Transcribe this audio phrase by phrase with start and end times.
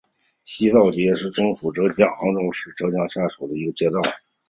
[0.43, 4.01] 西兴街道是中国浙江省杭州市滨江区下辖的一个街道。